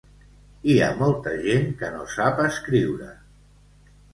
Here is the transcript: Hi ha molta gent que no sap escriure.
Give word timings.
Hi 0.71 0.77
ha 0.85 0.87
molta 1.01 1.35
gent 1.43 1.69
que 1.83 1.91
no 1.99 2.09
sap 2.17 2.43
escriure. 2.47 3.13